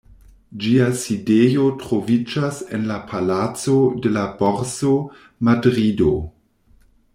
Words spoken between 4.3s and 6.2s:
Borso, Madrido.